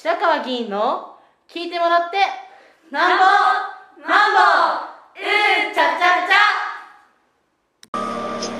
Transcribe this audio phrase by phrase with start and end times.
[0.00, 1.16] 白川議員の
[1.52, 2.18] 聞いてもらって
[2.92, 3.24] なんぼ
[4.08, 4.38] なんぼ
[5.16, 6.32] うんちゃちゃち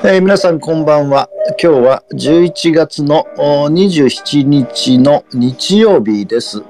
[0.03, 0.09] ゃ。
[0.11, 1.29] えー、皆さんこんばんは。
[1.63, 6.65] 今日は11月の27日の日曜日です。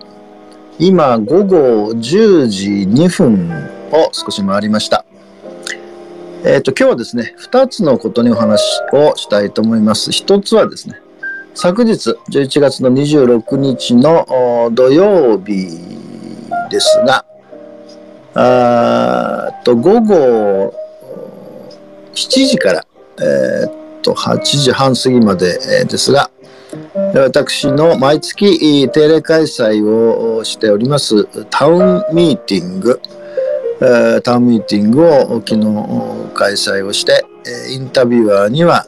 [0.78, 3.50] 今午後10時2分
[3.90, 5.06] を少し回りました。
[6.44, 8.60] えっ、ー、と今日はですね2つのことにお話
[8.92, 10.12] をしたいと思います。
[10.12, 11.00] 一つはですね
[11.60, 15.66] 昨日11月の26日の土曜日
[16.70, 17.24] ですが、
[18.34, 20.72] あと午後
[22.14, 22.86] 7時から、
[23.20, 26.30] えー、と8時半過ぎまで、ですが、
[27.16, 33.00] 私の毎月定例開催をしておりますタウンミーティング、
[34.22, 37.26] タウンミーティングを昨日開催をして、
[37.72, 38.86] インタビュアーには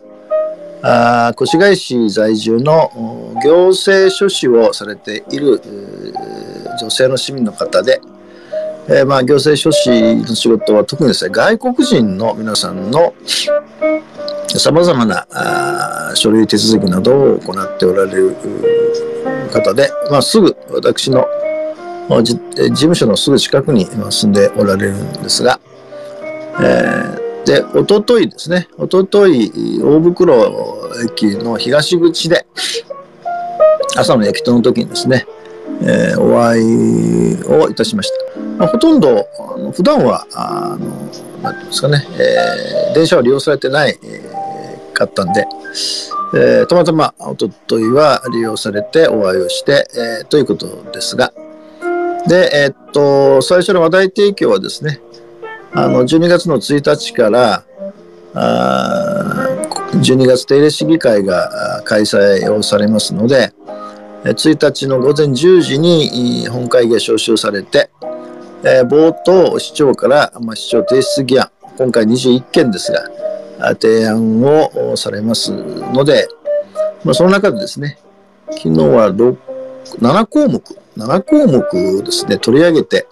[0.83, 5.61] あ越谷市在住の行政書士をされている
[6.81, 8.01] 女性の市民の方で、
[8.89, 13.15] えー、まあ行政書士の仕事は特にですね外国人の皆さんの
[14.57, 18.37] さまざまな書類手続きなどを行っておられる
[19.53, 21.27] 方で、まあ、すぐ私の
[22.09, 25.61] 事務所のすぐ近くに住んでおられるんですが、
[26.61, 29.51] えーで、おとといですね、おととい、
[29.83, 32.47] 大袋駅の東口で、
[33.97, 35.27] 朝の駅頭の時にですね、
[35.83, 38.41] えー、お会いをいたしました。
[38.57, 40.87] まあ、ほとんど、あの普段は、あの、
[41.43, 45.45] なんていうんですかね、えー、電車は利用されてない、えー、かったんで、
[46.35, 49.89] えー、たまたまおとといは利用されてお会いをして、
[50.21, 51.33] えー、ということですが、
[52.29, 55.01] で、えー、っと、最初の話題提供はですね、
[55.73, 57.65] あの12月の1日から
[58.35, 59.31] あ
[59.93, 63.53] 12月定例市議会が開催をされますので
[64.25, 67.91] 1日の午前10時に本会議が招集されて
[68.63, 76.29] 冒頭市長から、まあ、市長提出議案今回21件ですが提案をされますので、
[77.05, 77.99] まあ、その中でですね
[78.51, 80.63] 昨日は7項目
[80.97, 83.07] 7項目ですね取り上げて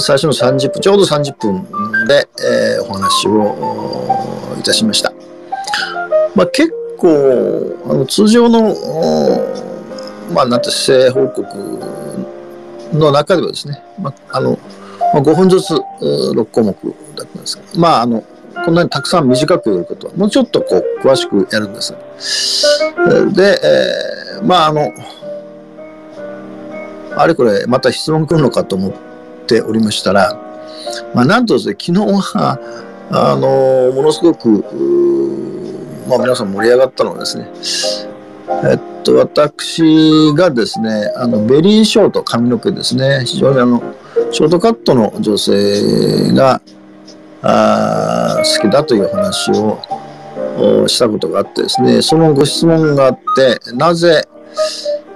[0.00, 1.66] 最初の30分、ちょうど30分
[2.06, 5.12] で、えー、お話をいたしました。
[6.34, 8.74] まあ、結構、あの通常の、
[10.32, 14.58] まあ、なんて、施政報告の中ではですね、まあ、あの、
[15.12, 16.74] まあ、5分ずつ6項目
[17.16, 18.24] だったんですが、まあ、あの、
[18.64, 21.94] こんなにたくさん短くやることは、もうちょっとこう、詳しくやるんです
[23.34, 24.92] で、えー、まあ、あの、
[27.16, 29.11] あれこれ、また質問来るのかと思って、
[29.46, 30.38] ておりましたら、
[31.14, 32.58] まあ、なんとですね、昨日は、
[33.10, 34.48] あの、ものすごく、
[36.08, 37.50] まあ、皆さん盛り上がったのはですね、
[38.64, 43.82] えっと、私がですね、あの、ベリーショート、髪の毛ですね、非常にあの、
[44.30, 46.60] ショートカットの女性が、
[47.44, 54.26] あ好きだという話をしたことがあってですね、そのご質問があって、なぜ、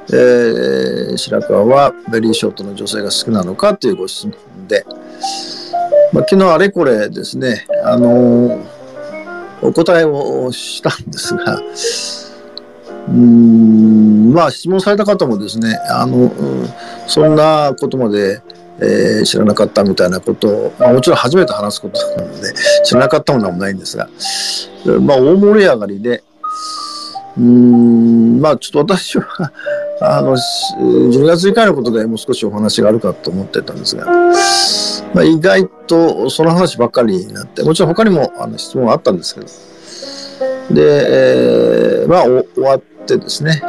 [0.08, 4.34] えー、白川はベリーショートの女性が好きなのかというご質問
[4.68, 4.84] で、
[6.12, 8.64] まあ、昨日あれこれですね、あのー、
[9.62, 11.56] お答えをしたんですが、
[13.08, 16.30] うーんまあ質問された方もですね、あの、
[17.06, 18.42] そんなことまで、
[18.78, 22.52] えー、知らなかったみたいなことを、まあ、もちろん初めて話すことなので
[22.84, 24.08] 知らなかったものはないんですが、
[25.00, 26.22] まあ大盛り上がりで、
[27.38, 29.52] うーんまあちょっと私は
[30.00, 34.06] あの、12月以下のことでもう少しお話があるかと思ってたんですが、
[35.14, 39.46] まあ、意外とその話ばっかりになって、もちろん他にもあの質問はあったんですけど、
[40.74, 43.62] で、えー、まあ終わってですね、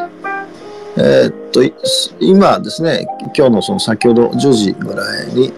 [0.97, 1.61] えー、っと、
[2.19, 5.53] 今ですね、今日のその先ほど10時ぐらいに、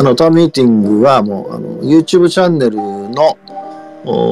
[0.00, 3.38] あの、ターミーティングはもう、あの、YouTube チャンネルの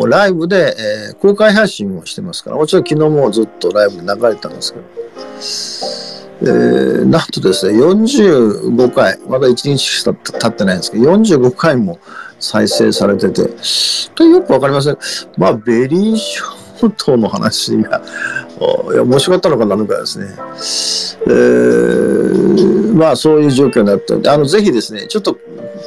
[0.06, 4.84] ライブで、えー、公開配信をしてますから、もちろん昨日もずっとライブで流れたんですけど、
[6.44, 11.98] えー、なんとですね、45回、まだ1日しか経ってないんですけど、45回も
[12.38, 13.48] 再生されてて、
[14.14, 14.98] とよくわかりません。
[15.38, 18.02] まあ、ベリーショートの話が、
[18.92, 20.26] いや面白かったのかなのかですね。
[21.26, 25.38] えー、まあ、そういう状況になったので、あの、ぜひですね、ちょっと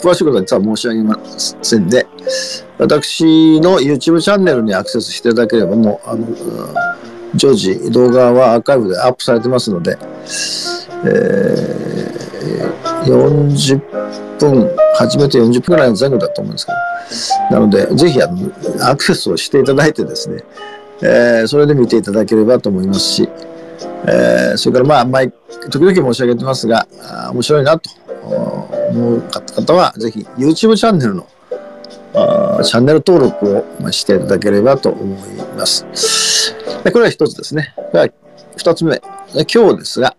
[0.01, 1.19] 詳しいことは実は申し上げま
[1.61, 2.07] せんで、
[2.77, 6.27] 私の YouTube チャンネルにアクセスしていただければ、もう、あの、
[7.35, 9.97] 常時動画はアーカイブでアップされてますので、
[11.05, 13.79] えー、40
[14.39, 16.71] 分、初めて40分ぐらいの前後だと思うんですけ
[17.51, 18.51] ど、なので、ぜひあの
[18.89, 20.43] アクセスをしていただいてですね、
[21.01, 23.29] えー、それで見ていただければと思いますし、
[24.07, 25.31] えーそれからまあ、毎
[25.69, 26.87] 時々申し上げてますが、
[27.31, 27.89] 面白いなと
[28.89, 31.27] 思う方は、ぜひ YouTube チャンネルの
[32.15, 35.85] あチャンネル登録をまあしていただければと思います。
[36.83, 37.73] でこれは一つですね。
[37.91, 38.07] では
[38.57, 39.01] 二つ目。
[39.53, 40.15] 今日ですが、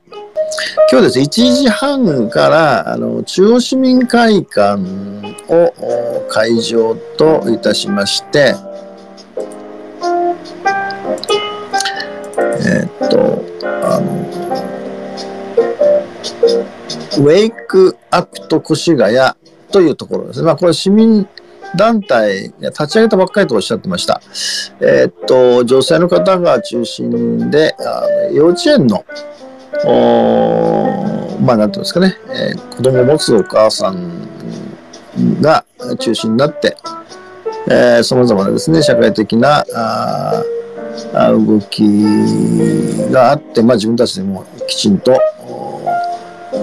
[0.90, 1.28] 今日ですね、1
[1.62, 4.80] 時半から、あの、中央市民会館
[5.48, 8.54] をお会場といたしまして、
[12.38, 14.26] えーっと、あの、
[17.18, 19.16] ウェイクアクト越谷
[19.72, 20.46] というところですね。
[20.46, 21.26] まあ、これ市民
[21.74, 24.20] 団体立ち上げたばっかりとおっしゃってました。
[24.80, 29.04] えーっと、女性の方が中心で、あの幼稚園の、
[29.84, 34.28] おまあ、なんていうんですかね、えー子供を持つお母さん
[35.40, 35.64] が
[35.98, 36.76] 中心になって、
[37.68, 40.44] えー、様々なですね、社会的な、あ
[41.14, 41.82] あ動き
[43.10, 45.18] があって、まあ、自分たちでもきちんと、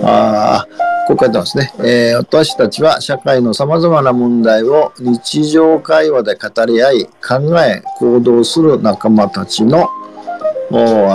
[0.03, 0.65] あ
[1.07, 9.89] こう書いてますね、えー私たちは社会の様々な問題を日常会話で語り合い、考え、行動する仲間たちの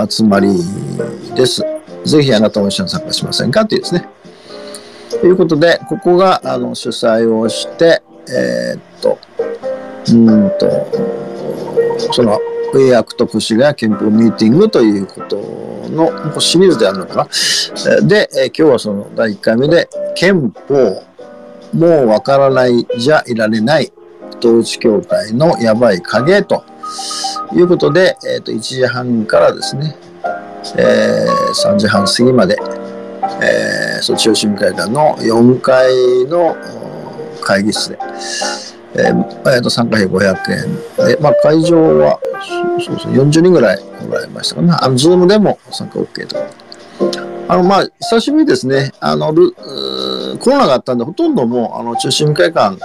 [0.07, 0.49] 集まり
[1.35, 1.63] です。
[2.05, 3.65] ぜひあなたも一緒に参加しませんか？
[3.65, 4.07] というですね。
[5.09, 9.17] ということで、ここがあの主催をして、えーっと、
[10.11, 10.87] うんと、
[12.13, 12.39] その、
[12.73, 15.37] ウェイアクトプシが憲法ミーティングということ
[15.89, 18.01] のシリーズであるのかな。
[18.07, 21.03] で、え今日はその第1回目で、憲法、
[21.73, 23.91] もうわからないじゃいられない
[24.39, 26.63] 統一教会のやばい影と
[27.53, 29.95] いうことで、えーと、1時半からですね、
[30.77, 32.57] えー3時半過ぎまで、
[33.41, 36.55] えー、その中心会館の4階の
[37.41, 37.99] 会議室で、
[38.95, 40.75] えーえーと参加費500円
[41.07, 42.19] で、まあ、会場は
[42.79, 44.83] そうそうそう40人ぐらいおられましたかな。
[44.83, 46.37] あの、ズームでも参加 OK と。
[47.47, 48.91] あの、まあ、久しぶりですね。
[48.99, 49.51] あの、ル
[50.39, 52.77] コロナがあったんで、ほとんどもう、あの、中心会館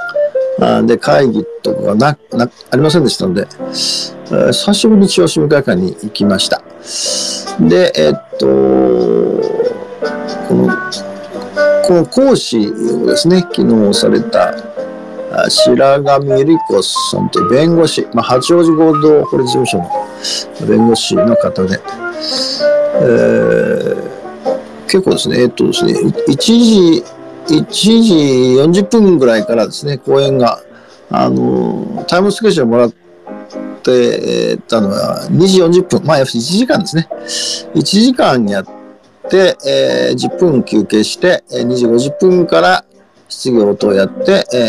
[0.86, 6.62] で会議とかがな、な、ありませんでしたので、えー久しぶりに中心会館に行きました。
[7.60, 8.52] で、えっと、こ
[10.54, 10.68] の、
[11.86, 14.54] この講師をですね、昨日された、
[15.48, 21.80] 白上理子さんという弁護士、まあ、八王子合同法律事務所の弁護士の方で、
[23.00, 24.14] えー
[24.86, 27.04] 結構ですね、えっとですね、1時、
[27.48, 28.14] 1時
[28.82, 30.60] 40分ぐらいからですね、講演が、
[31.10, 32.92] あの、タイムスケジュールもらっ
[33.82, 37.08] てたのは2時40分、まあ、1時間ですね。
[37.74, 38.66] 1時間やっ
[39.28, 42.84] て、えー10分休憩して、えー2時50分から
[43.34, 44.60] 質疑応答やって、えー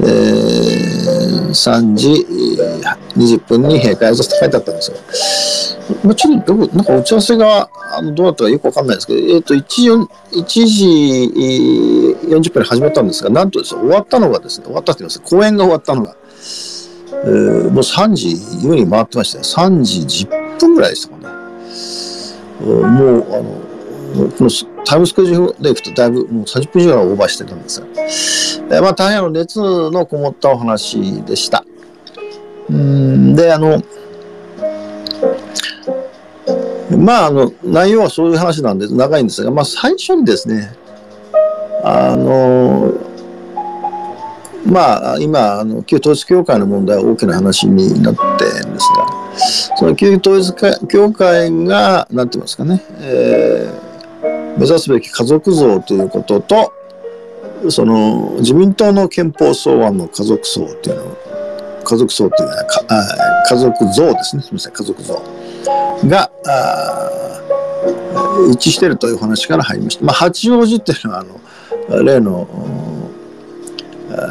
[0.00, 1.26] えーえー
[1.56, 2.26] 3時
[3.16, 4.98] 20分に閉会と書いてあったんですよ。
[6.04, 10.84] まあ、ちょっとどこ、なんか打ち合わせがあのどうだったかよくわかんないですけど、えっ、と、1時、1時
[12.28, 16.14] 40分に始まったんですが、なんとですね、終わったのがですね、終わったって言います講演が終わったのが、
[17.24, 19.44] えーもう3時より回ってましたね。
[19.44, 21.36] 3時10分ぐらいでしたかね。
[22.60, 23.65] もう、あの、
[24.14, 24.50] この
[24.84, 27.80] タイムスケジュールでいくとだいぶもう30分以上はオーバーしてたんです
[28.68, 31.64] が、えまあ大変の熱のこもったお話でした。
[32.68, 33.82] うんで、あの、
[36.98, 40.72] まあ、あの、内容はそういう話なんで長いんですが、まあ、最初にですね、
[41.84, 42.92] あの、
[44.64, 50.52] まあ、今、あの、旧統一教会の問題は大きな話になってるんですが、その旧統一
[50.88, 53.85] 教会が、なんて言いますかね、えー
[54.56, 56.72] 目指すべき家族像ということと、
[57.70, 61.16] その自民党の憲法草案の家族像っていうの、
[61.84, 64.42] 家族像というのはかあ家族像ですね。
[64.42, 65.22] すみません、家族像
[66.08, 66.96] があ
[68.50, 70.04] 一致しているという話から入りました。
[70.04, 72.48] まあ、八王子っていうのは、あの、例の、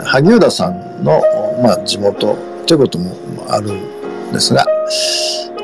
[0.05, 1.21] 萩生田さんの、
[1.61, 3.15] まあ、地元ということも
[3.49, 4.65] あるんですが、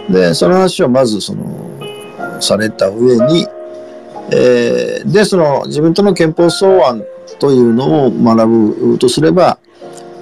[0.09, 1.45] で、その話をまず、その、
[2.39, 3.47] された上に、
[4.31, 7.03] えーで、その自分との憲法草案
[7.39, 9.57] というのを学ぶとすれば、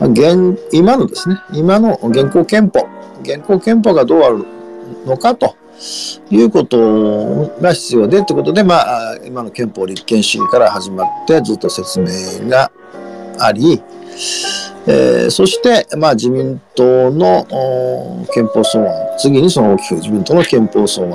[0.01, 2.87] 現今のですね、今の現行憲法、
[3.21, 4.45] 現行憲法がどうある
[5.05, 5.55] のかと
[6.31, 12.71] いうことが必要でということで、まあ、今の憲法立憲主義から始まってずっと説明が
[13.37, 13.81] あり、
[14.87, 18.87] えーそして、まあ、自民党の憲法草案、
[19.19, 21.09] 次にその大きく自民党の憲法草案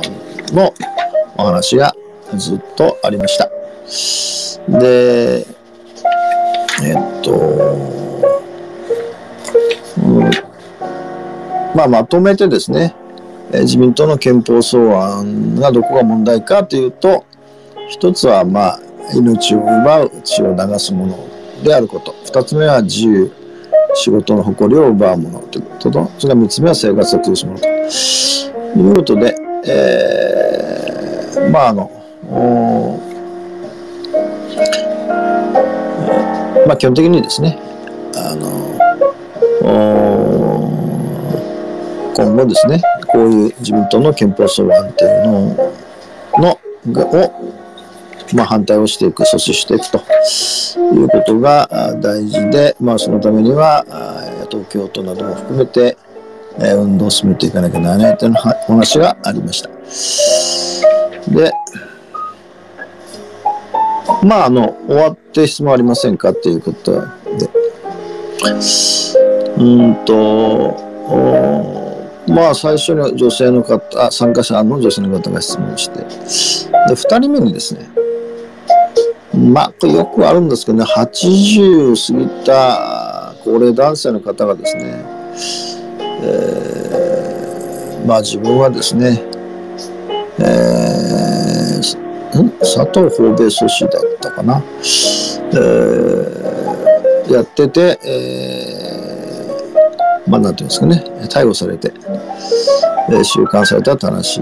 [0.52, 0.72] の
[1.36, 1.94] お話が
[2.36, 3.50] ずっとありました。
[4.78, 5.46] で、
[6.82, 7.32] えっと、
[9.98, 10.30] うん
[11.74, 12.94] まあ、まとめてですね、
[13.52, 17.24] 自民党の憲法草案がどこが問題かというと、
[17.88, 18.80] 一つは、まあ、
[19.14, 21.18] 命を奪う、血を流すもの
[21.62, 22.14] であること。
[22.24, 23.30] 二つ目は自由、
[23.94, 29.36] 仕事の誇りを奪うものということと、それから三つ目は生活を崩すものということで、
[29.66, 31.90] えーまあ、あの、
[36.66, 37.58] まあ、基本的にですね、
[38.16, 38.74] あの、
[42.16, 42.80] 今後ですね、
[43.12, 45.72] こういう自民党の憲法草案っていうの
[46.38, 46.58] の
[47.20, 47.32] を、
[48.34, 50.02] まあ、反対をしていく、阻止していくと。
[50.76, 51.68] いうことが
[52.00, 55.96] 大事で、まあ、そのためには、あ東京都なども含めて、
[56.60, 59.70] え運動を進めていかなきゃならないという話がありました。
[61.30, 61.52] で、
[64.22, 67.06] まあ、あの、終わって質問ありませんかっていうことで、
[69.56, 70.76] うんと、
[72.26, 76.00] まあ、最初に女性の方、参加者の女性の方が質問して、
[76.88, 77.88] で、二人目にですね、
[79.34, 85.04] まあ、よくあるんですけどね、80を過ぎた高齢男性の方がですね、
[86.22, 86.64] えー
[88.06, 89.22] まあ自分はですね、
[90.38, 91.53] えー
[92.60, 94.62] 佐藤法米組織だったかな、
[95.52, 101.92] えーやってて、えーまあなんていうんですかね、逮捕されて、
[103.10, 104.40] えー収監されたって話。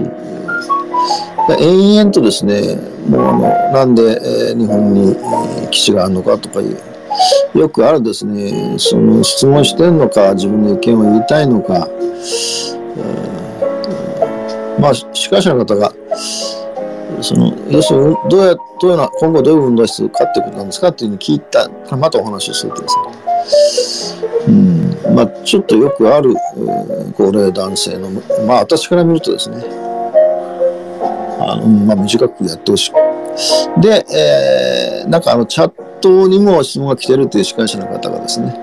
[1.59, 3.41] 延々とですね、もうあの、
[3.73, 5.15] なんで、えー日本に、
[5.71, 6.77] 基地があるのかとかいう、
[7.59, 15.93] よくあるですね、その質問してんのか、自分の意見を言いたいのか、えーまあ、司会者の方が、
[17.23, 26.33] その、要するに、どうや、どういうの、今後どういう運動室かってことなんですかっていうのを聞いた、またお話をするとですね、うん、まあ、ちょっとよくある、
[27.15, 28.09] 高齢男性の、
[28.45, 29.63] まあ、私から見るとですね、
[31.39, 32.91] あの、まあ、短くやってほしい。
[33.81, 38.55] で、えーなんかあの、チャットにも質問が来てるという司会者の方がですね、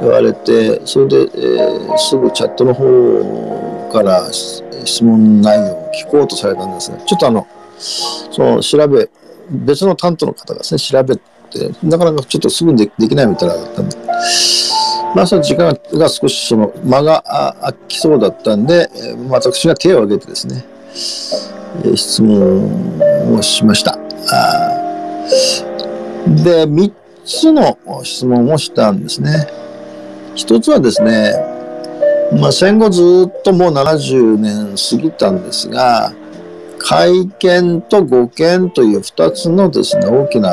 [0.00, 7.46] 言われて、それで、えーすぐチャットの方から質問内容を聞こうとされたんですが、ちょっとあの、
[7.78, 9.08] その調べ、
[9.50, 11.22] 別の担当の方がですね、調べて、
[11.82, 13.96] なかなかちょっとすぐにでできないみたいだったんで、
[15.14, 18.88] まあその時間が少しその間が空きそうだったんで、
[19.28, 20.64] 私が手を挙げてですね、
[21.94, 23.96] 質問をしました。
[26.26, 26.92] で、3
[27.24, 29.46] つの質問をしたんですね。
[30.34, 31.32] 一つはですね、
[32.40, 36.12] まあ、戦後ずっともう70年過ぎたんですが、
[36.86, 40.50] 会見と護憲という2つのですね、大きな、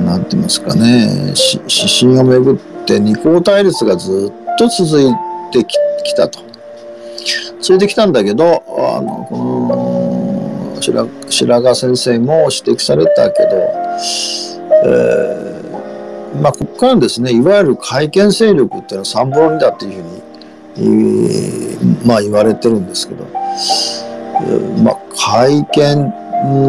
[0.00, 2.56] なんて言いますかね、指針をめぐっ
[2.86, 5.12] て二項対立がずっと続い
[5.50, 5.64] て
[6.04, 6.38] きたと。
[7.60, 13.48] 続いてきたんだけど、あの、この、白白髪先生も指摘されたけど、
[14.84, 20.22] えーまあ、ここからですね、いわゆる会見勢力っていうのは三本だっていうふうに、
[20.78, 23.26] えーまあ言われてるんですけど、
[24.82, 26.12] まあ、会見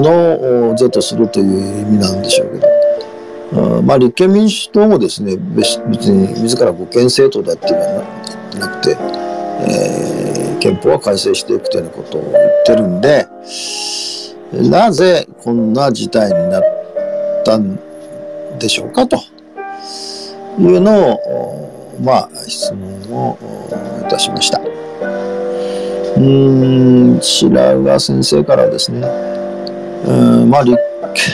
[0.02, 2.60] の是とするという意味なんでしょう
[3.52, 5.78] けど、まあ、立憲民主党もですね、別
[6.12, 8.04] に自ら護憲政党だっていうのは
[8.60, 8.98] なくて、
[9.70, 10.18] えー
[10.60, 13.28] 憲法は改正していくというようなことを言ってるんで、
[14.70, 16.64] なぜこんな事態になっ
[17.46, 17.80] たん
[18.60, 19.18] でしょうかと
[20.60, 23.38] いうのを、まあ、質問を
[24.06, 24.77] いたしました。
[26.18, 29.00] うーん、白髪先生からですね、
[30.06, 30.78] うんまあ、立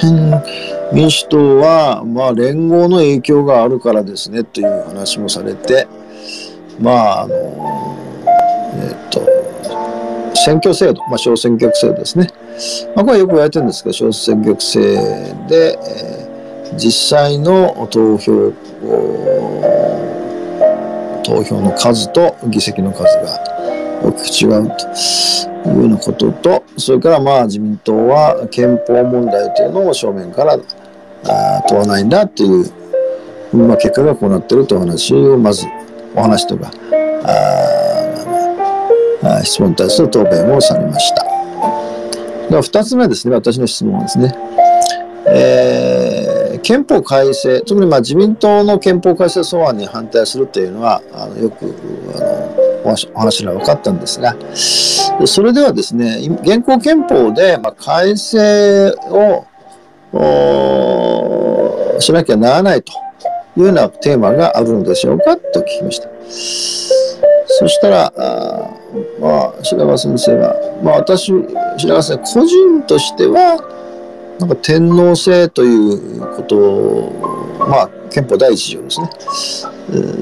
[0.02, 0.44] 憲
[0.94, 5.88] 民主党は、まあ、連合の影響があるからですね、という話もされて、
[6.80, 7.98] まあ、あの、
[8.76, 12.30] えっと、選挙制度、まあ、小選挙区制度ですね。
[12.96, 14.80] まあ、これはよく言われてるんですけど、小選挙区制
[15.48, 16.24] で、えー
[16.78, 18.52] 実際の投票、
[21.24, 23.53] 投票の数と議席の数が
[24.10, 24.72] 違う
[25.64, 30.58] というようなことと、それからまあ自民党は憲法問題というのを正面から
[31.68, 32.66] 問わないんだっていう、
[33.56, 35.68] まあ、結果がこうなってるという話をまず
[36.16, 36.72] お話とか、
[39.44, 41.24] 質問に対する答弁をされました。
[42.50, 44.36] では二つ目ですね、私の質問はですね。
[45.26, 46.34] えー
[46.64, 51.76] 憲法改正、特にまあ自民党の憲法改正草案に反対するというのは、あのよく
[52.16, 54.36] あのお話が分かったんですが、
[55.26, 59.46] それではですね、現行憲法でまあ改正を
[62.00, 62.92] しなきゃならないと
[63.58, 66.10] いうようなテーマがあるのでしょうかと聞きました。
[67.48, 68.70] そしたら、あ
[69.20, 71.32] まあ、白川先生は、まあ私、
[71.78, 73.58] 白川先生個人としては、
[74.40, 79.10] なんか天皇制ということを、まあ憲法第一条ですね、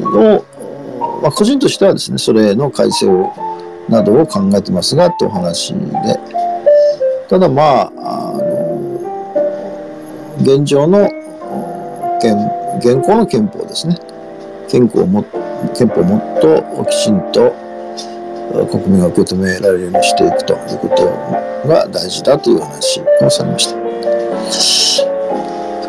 [0.01, 0.44] の、
[1.22, 3.32] まあ個人としてはですね、それの改正を、
[3.90, 6.20] などを考えてますが、という話で、
[7.30, 8.72] ただまあ、あの
[10.42, 11.10] 現状の
[12.20, 12.38] 憲、
[12.80, 13.98] 現行の憲法ですね、
[14.70, 15.24] 憲法をも
[15.78, 17.54] 憲法をもっときちんと
[18.70, 21.06] 国民が受け止められるようにしていくということ
[21.68, 23.82] が大事だという話をされました。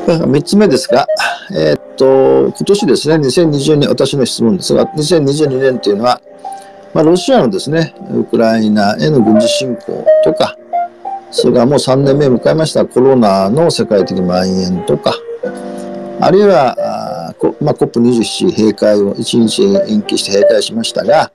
[0.07, 1.07] 3つ目ですが、
[1.53, 6.21] えー、と、今年ですね、2020年、私の質問ですが、2022年というのは、
[6.95, 10.57] まあ、ロシアのですね、ウクライナへの軍事侵攻とか、
[11.31, 15.15] それからもう3年目を迎えましたコロナの世界的蔓延とか、
[16.21, 16.77] あるいは、
[17.61, 21.33] まあ、COP27 閉会を1日延期して閉会しましたが、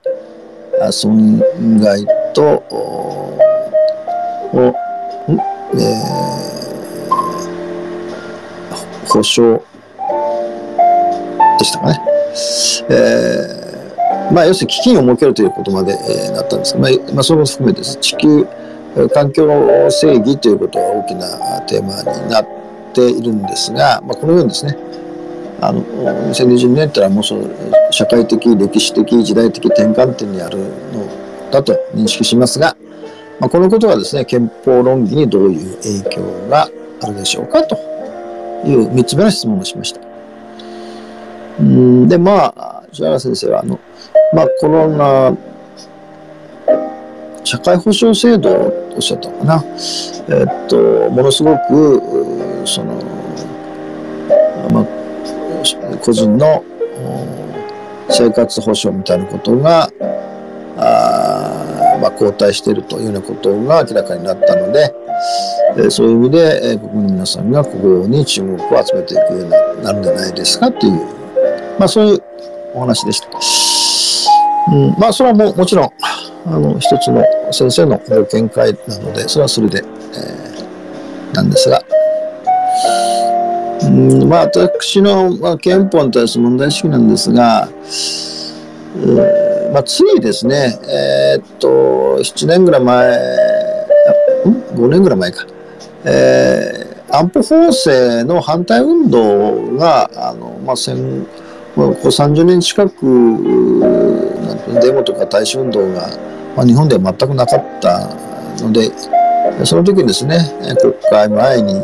[0.92, 1.38] 損
[1.80, 2.64] 害と、
[4.52, 4.74] を、
[5.74, 9.62] えー、保証
[11.68, 12.00] したかね。
[12.90, 18.46] えー、まあ、要するに基金を設けるということまで、えー、なったんですが、まあ、まあ、それも含めて地球
[19.12, 19.46] 環境
[19.90, 22.46] 正義ということが大きなテーマになっ
[22.92, 24.76] ているんですが、まあ、このようにですね、
[25.60, 25.82] あの
[26.30, 27.48] 2022年ってのはもうその
[27.90, 32.76] 社会的歴史的時代的転換点にあるのだと認識しますが、
[33.40, 36.68] まあ、このことがですね憲法論議にどういう影響が
[37.02, 37.76] あるでしょうかと
[38.64, 40.07] いう3つ目の質問をしました。
[41.60, 43.78] うんでまあ石原先生はあの、
[44.32, 45.36] まあ、コロナ
[47.44, 49.64] 社会保障制度をおっしゃったのかな、
[50.28, 52.94] えっとものすごくその、
[54.70, 54.98] まあ
[56.02, 56.64] 個人の
[58.10, 59.90] 生活保障みたいなことが
[60.76, 64.94] あ、まあ、後退しているというようなことが明らかになったので、
[65.76, 69.50] えそういう意味で、え国民の皆さんがここに注目を集めていくように
[69.82, 71.00] なるんじゃないですかという、
[71.78, 72.22] まあ、そういう
[72.74, 73.28] お話でした。
[74.70, 75.90] うん、まあそれはももちろん
[76.46, 81.82] あの一つの先生のご見解なのでそれはそれで、えー、なんですが。
[83.82, 87.68] うん、まあ私の、まあ、憲法に対する問題意識なんですが、
[88.96, 91.68] うんまあ、ついですね、えー、っと、
[92.18, 93.18] 7年ぐらい前、
[94.44, 94.52] うん
[94.84, 95.46] ?5 年ぐらい前か。
[96.04, 101.26] えー、安保法制の反対運動が、あの、まあ、戦、
[101.78, 103.06] ここ30年近く、
[104.82, 106.08] デモとか大衆運動が、
[106.56, 108.08] まあ、日本では全くなかった
[108.64, 108.90] ので、
[109.64, 110.40] その時にですね、
[110.80, 111.74] 国会前に、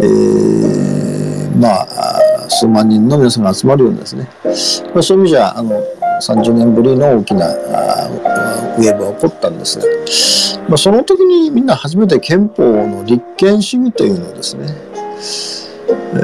[0.00, 4.28] えーまあ、数万人の皆さんが集まるようなですね、
[4.92, 5.80] まあ、そういう意味じゃ、あの、
[6.20, 9.86] 30年ぶりの大きなウェーブが起こったんですが、
[10.68, 14.66] まあ、その時にみんな初めて憲法の立憲主義というのをですね、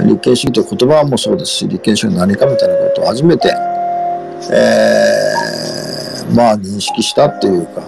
[0.06, 3.48] 立憲主義という言葉もそうですし、立憲主義の何かみたいなことを初めて、
[4.52, 7.82] えー、まあ認識したっていうか、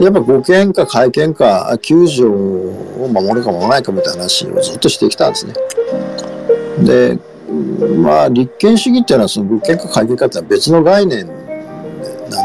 [0.00, 5.54] やっぱ護憲か改憲か9条を守るか守らないかみたいな話をずっとしてきたんですね。
[6.84, 7.18] で、
[7.96, 11.32] まあ、立憲主義っていうのは、その立憲か改憲かっていうのは別の概念な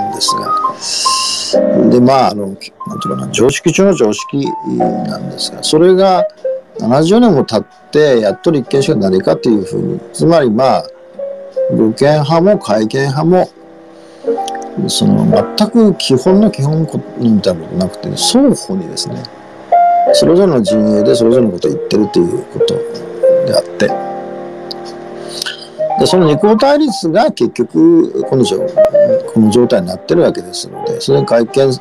[0.10, 4.45] んですが、で、まあ、あの、なんていうかな、常識中の常識
[4.77, 6.27] なんですが、それが
[6.79, 10.85] 70年も経って、やっと立憲主義は何かっていうふうに、つまりまあ、
[11.71, 13.49] 武憲派も改憲派も、
[14.87, 15.25] その
[15.57, 16.87] 全く基本の基本
[17.17, 19.23] みたいなことなくて、双方にですね、
[20.13, 22.75] それぞれの陣営でそれぞれのことを言ってるということ
[23.45, 24.07] であって、
[25.99, 28.59] でその二項対立が結局この状
[29.33, 31.71] この状態になってるわけですのでそれに会見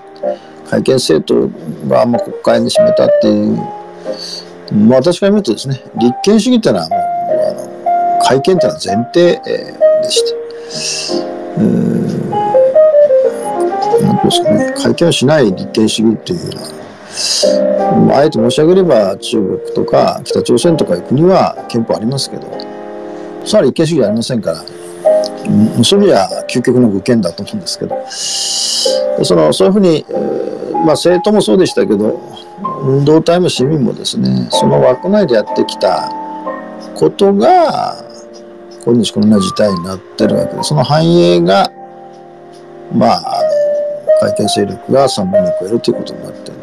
[0.70, 3.59] 会見政党がま国会に占めたっていう、
[4.88, 7.00] 私から見るとですね立憲主義っていうのはもう
[7.50, 10.46] あの会見っていうのは前提、えー、でして。
[11.59, 11.96] うん
[14.02, 16.61] なんですかね、会見をしない立憲主義っていうの
[18.11, 22.42] は、あえて申し上げれば中国とか北朝鮮とかいう国は憲法ありますけど、
[23.44, 24.66] それは立憲主義ありませんから、そ
[25.96, 30.05] ういう意味では究極の愚権だと思うんですけど、そのそういうふうに、
[30.87, 32.20] まあ、政党もそうでしたけど、
[32.83, 36.09] 運動体も市民もですね、その枠内でやってきた
[36.94, 38.05] ことが、
[38.85, 41.68] 今日こんな事態になってるわけで、その繁栄が、
[42.94, 43.42] まあ、あ
[44.22, 46.57] の、会見勢力が3本に超えるということになってる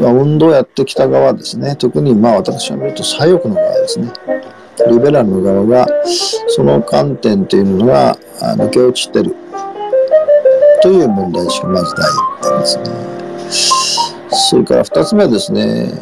[0.00, 4.12] まあ、運動やってきた側ですね、特にまあ私が見ると左翼の側ですね。
[4.88, 5.86] リベラルの側が
[6.48, 9.34] その観点というのが抜け落ちてる。
[10.88, 12.84] という問題しかまずない点ですね。
[14.30, 15.92] それから2つ目はですね、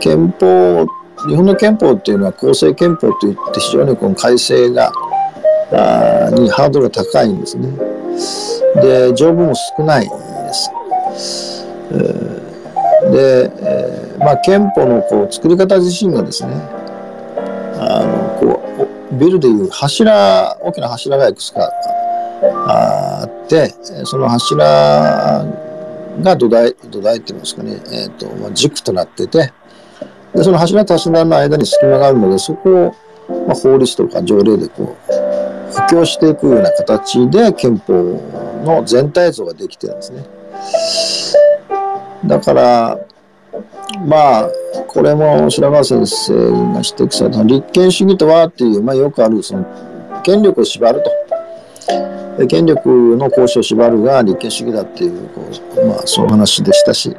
[0.00, 0.86] 憲法、
[1.28, 4.90] 日本の憲法っていうのは公正憲法といって非常にこの改正が、
[5.70, 7.68] あにハードルが高いんですね。
[8.80, 10.14] で、条文も少ないで
[11.14, 11.66] す。
[13.12, 16.54] で、え、まあ憲法のこう作り方自身がですね、
[17.78, 21.70] あのこうビルでいう柱大きな柱がいくつか
[22.42, 23.74] あって
[24.04, 24.64] その柱
[26.20, 29.52] が土台土台って言いますかね、えーとまあ、軸となってて。
[30.34, 32.94] でその柱と柱の間に隙間があるのでそこを、
[33.46, 35.12] まあ、法律とか条例でこう
[35.72, 37.92] 布教していくような形で憲法
[38.64, 40.24] の全体像ができてるんですね。
[42.24, 42.98] だから
[44.06, 44.50] まあ
[44.86, 49.66] これも白川先生が指摘された立憲主義とはっていう、まあ、よくあるその
[50.22, 51.10] 権力を縛ると。
[52.48, 57.14] 権力の行使を縛るが立憲主義だっていうこう、まあ、そういう話でしたし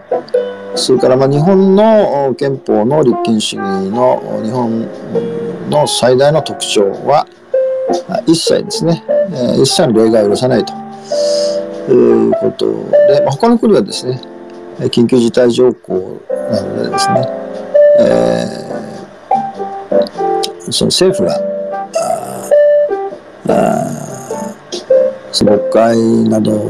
[0.75, 7.27] それからまあ日本の憲法の立憲主義の日本の最大の特徴は
[8.25, 9.03] 一切ですね。
[9.55, 10.73] 一切の例外を許さないと。
[11.89, 12.65] いうこと
[13.07, 14.21] で、まあ、他の国はですね
[14.79, 17.27] 緊急事態条項なのでですね、
[17.99, 21.35] えー、その政府が
[23.49, 24.02] あ
[25.45, 25.97] 国会
[26.29, 26.65] などを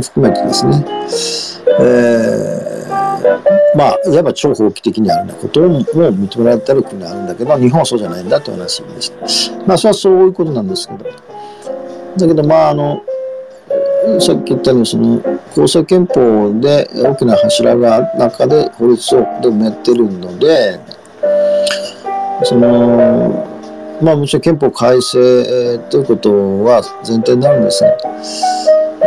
[0.00, 0.84] 含めてですね、
[1.80, 9.66] えー、まあいわば超法規的にあるようなことも認められてる国があるんだけど日本はそうじゃないんだという話でした。
[9.66, 11.04] まあそれはそういうことなんですけど。
[12.16, 13.02] だけどまああの
[14.18, 15.20] さっき言ったようにその
[15.54, 20.80] 公正憲法で大きな柱が中で法律をで埋めてるので
[22.42, 23.59] その
[24.02, 27.96] まあもちろん憲法改正ということは前提になるんですが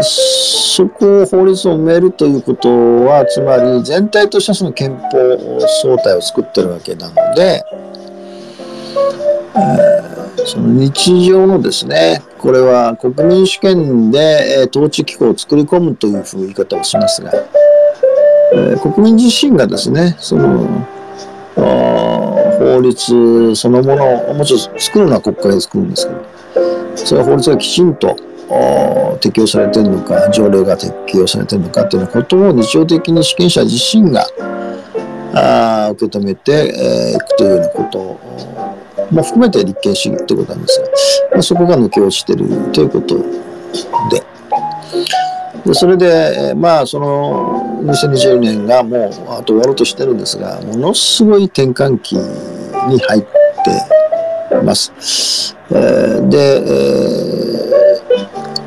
[0.03, 2.69] そこを法律を埋めるということ
[3.05, 7.63] はつまり全体としてその憲法総体を作ってるわけなので、
[9.55, 17.31] え、その日常のですねこれは国民主権で、統治機構を作り込むというふう言い方をしますが、
[18.53, 20.85] え国民自身がですね、その、
[22.63, 28.15] 法律そのものをもちろん作るのは国会で作るんですけど、それは法律がきちんと
[29.19, 34.25] 適用されてるのか、条例が適用されてるのかということを日常的に主権者自身が
[35.35, 37.99] あ受け止めてい、えー、くというようなこと
[39.11, 40.87] も含めて立憲主義ということなんですが、
[41.31, 44.23] まあ、そこが抜け落ちてるということで。
[45.65, 52.17] でそれで、まあ、その2020年がもうあと終わろうとしてるんですが、ものすごい転換期
[52.87, 53.27] に入って
[54.63, 55.55] ます。
[55.71, 56.61] え、で、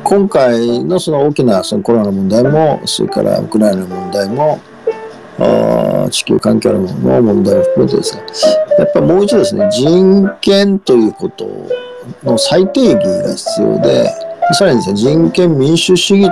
[0.03, 4.59] 今回のその大きなそのコロナの問題も、それからウクライナの問題も、
[6.09, 8.23] 地球環境の問題を含めてですね、
[8.79, 11.45] やっぱもう一度ですね、人権ということ
[12.23, 14.09] の再定義が必要で、
[14.53, 16.31] さらにですね、人権民主主義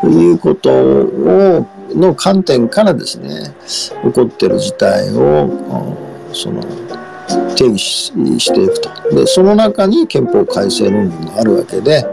[0.00, 5.50] ということを、の観点からですね、起こってる事態を、
[6.32, 6.62] その、
[7.56, 8.90] 定義していくと。
[9.14, 12.06] で、その中に憲法改正論議もあるわけで、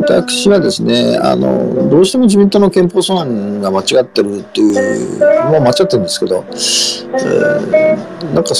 [0.00, 8.54] 私はですね、あの、どうしても自民党の憲法草案が間違ってるっていう、まあ間違ってるんですけど、えー、なんか、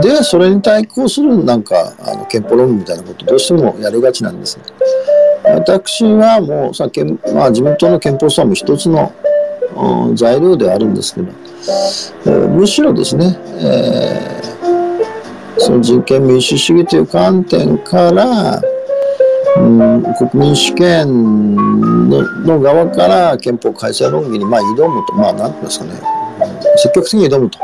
[0.00, 4.64] で、それに対抗するなんか、あの憲法論議みたいなことどうしてもやりがちなんですね。
[5.44, 6.88] 私はもうさ、
[7.34, 9.12] まあ、自民党の憲法草案も一つの
[10.14, 11.28] 材料ではあるんですけど、
[12.26, 18.60] えー、むしろですね、えー、その人権民主主義という観点から、
[19.56, 21.56] うん、国民主権
[22.44, 25.92] の側から憲法改正論議にまあ挑むと、まあ何て言いますかね、
[26.76, 27.58] 積極的に挑むと。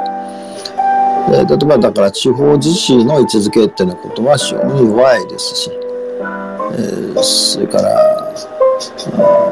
[1.32, 8.34] え例えばだから地方自治の位置づけっていうようなことは非常に弱いですし、えー、それから、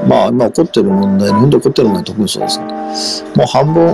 [0.08, 2.58] まあ今起こってる問題、日本で起こってる問題特にそうです
[3.24, 3.86] けど、もう半分、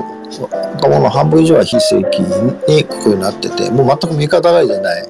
[0.74, 2.20] 若者半分以上は非正規
[2.68, 5.09] にここになってて、もう全く右肩上がりじゃない、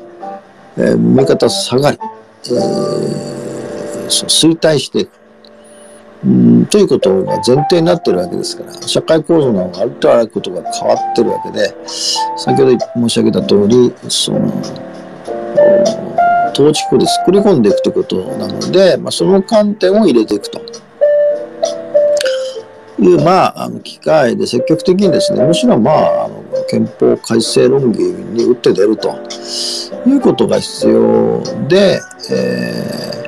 [0.76, 1.98] えー、右肩下がり、
[2.46, 5.10] えー、衰退していく。
[6.24, 11.72] うんということが前提になってるわけですから、社会構造のあるとあることが変わってるわけで、
[12.36, 14.52] 先ほど申し上げた通り、その、
[16.58, 20.60] 統治区で作り込んでいくということなので、まあ、その観点を入れていくと。
[23.00, 29.16] いう、まあ、あの機会で積極的にですね、むしろまあ、あの憲法改正論議に打って出ると
[30.04, 32.00] いうことが必要で、
[32.32, 33.24] え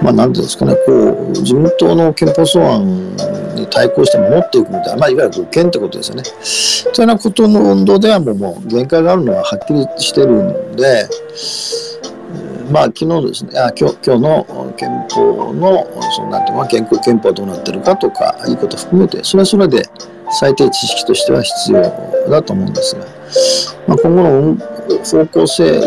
[0.00, 3.16] まあ、なんていうんですかね、こう、自民党の憲法草案
[3.70, 6.22] 対抗して守っていくみたいな、まあ、いわゆる護憲ってことですよね。
[6.94, 11.08] というようなことの運動ではもうもう限界があるのははっきりしてるんで、
[12.70, 19.88] まあ、昨日ですね、あ今日今日の憲法の、そのなんていうの憲法憲法どうなってるかとか、いいこと含めて、それはそれで
[20.38, 21.82] 最低知識としては必要
[22.30, 23.06] だと思うんですが、
[23.86, 24.56] まあ、今後の
[25.04, 25.80] 方向性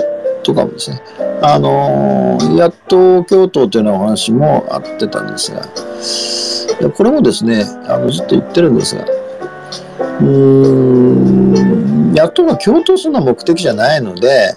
[0.43, 1.01] とかもですね、
[1.43, 14.55] あのー、野党共闘というようなお話もあってたんですが、これもですね、あのずっと言ってるんですが、うーん、野党が共闘するのは目的じゃないので、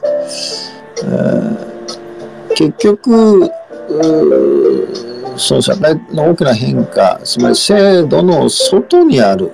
[1.02, 3.50] えー、結局、
[5.36, 9.50] その社会の大きな変化、つまり制度の外にある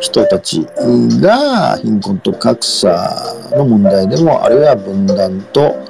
[0.00, 0.66] 人たち
[1.20, 5.86] が貧困と格差の問題でも、あるいは分断と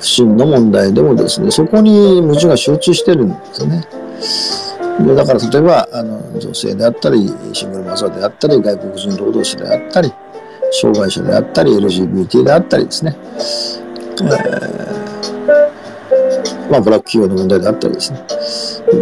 [0.00, 3.84] 不信の問題でもですね、そこに矛盾が集中してるんですよね。
[5.06, 10.12] でだから例えばあの女性であったり、シングルマザーであったり、外国人労働者であったり、
[10.72, 13.14] 障害者であったり、LGBT であったりですね。
[13.16, 18.24] えー、まあ、ブラック企業の問題であったりですね。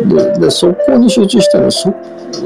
[0.06, 1.94] で、でそこに集中してるそ、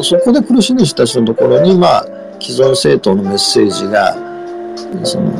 [0.03, 2.07] そこで苦しむ人たちのところに、まあ、
[2.41, 4.17] 既存政党のメッセージが、
[5.05, 5.31] その、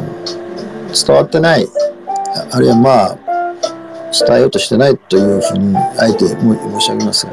[1.07, 1.67] 伝わってない、
[2.51, 3.19] あるいはまあ、
[4.27, 7.33] 伝えようとしてないというふうに、あえて申し上げますが。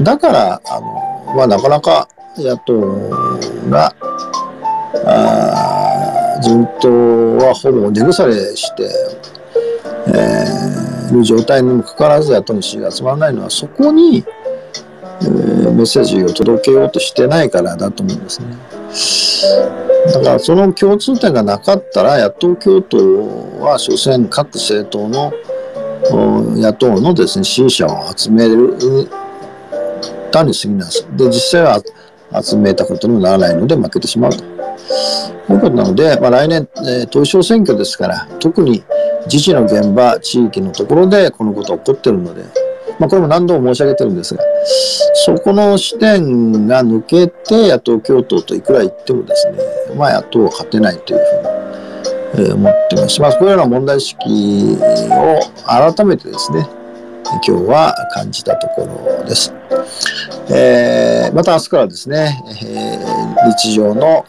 [0.00, 2.80] だから、あの、まあ、なかなか野党
[3.70, 3.94] が、
[5.06, 8.90] あ自民党はほぼ根腐れして、
[10.08, 14.24] えー、る状態にもかかわらず野党の支持が集まらないのはそこに、
[15.22, 19.93] えー、メッセージを届けようとしてないからだと思うんですね。
[20.06, 25.32] だからその共通点がなかったら野党共闘は所詮各政党の
[26.56, 28.76] 野党のですね支持者を集める
[30.30, 31.06] たに過ぎないです。
[31.16, 31.82] で実際は
[32.42, 34.44] 集めたことにもならないので負けてしまうと。
[35.52, 38.82] いうことなので、まあ、来年、えー、統一地方選挙ですから、特に
[39.26, 42.44] 自治の現場、地域のところでこのことが起こってるので、
[42.98, 44.42] まあ、これも何度も申し上げてるんですが、
[45.26, 49.58] そこの視点が抜けて野党共闘といくら言ってもですね、
[49.96, 51.20] まあ、野党は勝てないという
[52.34, 53.20] ふうに、えー、思ってます。
[53.20, 54.78] まあ、こういうような問題意識
[55.10, 56.68] を改めてですね、
[57.46, 59.52] 今日は感じたところです。
[60.50, 64.24] えー、また明日からですね、えー、日常の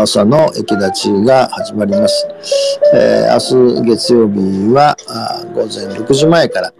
[0.00, 2.28] 朝の駅立ちが始まります。
[2.94, 4.96] えー、明日月曜日は
[5.54, 6.72] 午前6時前から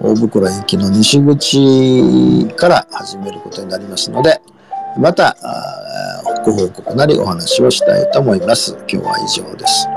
[0.00, 4.40] 大袋駅の西口から始めることになりますので、
[4.98, 5.36] また
[6.44, 8.76] ご報告なりお話をしたいと思います。
[8.88, 9.88] 今日は以上です。